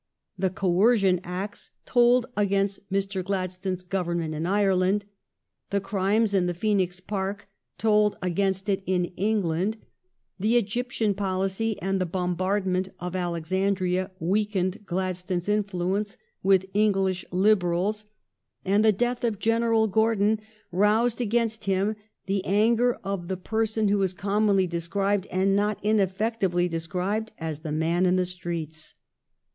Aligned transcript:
The 0.35 0.49
Coercion 0.49 1.21
Acts 1.23 1.69
told 1.85 2.25
against 2.35 2.89
Mr. 2.91 3.23
Gladstone's 3.23 3.83
government 3.83 4.33
in 4.33 4.47
Ireland, 4.47 5.05
the 5.69 5.79
crimes 5.79 6.33
in 6.33 6.47
the 6.47 6.55
Phoenix 6.55 6.99
Park 6.99 7.47
told 7.77 8.17
against 8.19 8.67
it 8.67 8.81
in 8.87 9.11
England, 9.15 9.77
the 10.39 10.57
Egyptian 10.57 11.13
policy 11.13 11.79
and 11.83 12.01
the 12.01 12.07
bom 12.07 12.33
bardment 12.35 12.89
of 12.99 13.15
Alexandria 13.15 14.09
weakened 14.19 14.87
Gladstone's 14.87 15.47
influence 15.47 16.17
with 16.41 16.65
English 16.73 17.23
Liberals, 17.31 18.05
and 18.65 18.83
the 18.83 18.91
death 18.91 19.23
of 19.23 19.37
General 19.37 19.85
Gordon 19.85 20.39
roused 20.71 21.21
against 21.21 21.65
him 21.65 21.95
the 22.25 22.43
anger 22.43 22.97
of 23.03 23.27
the 23.27 23.37
person 23.37 23.87
who 23.89 24.01
is 24.01 24.15
commonly 24.15 24.65
described, 24.65 25.27
and 25.29 25.55
not 25.55 25.77
ineffectively 25.83 26.67
described, 26.67 27.31
as 27.37 27.59
"the 27.59 27.71
man 27.71 28.07
in 28.07 28.15
the 28.15 28.25
streets." 28.25 28.95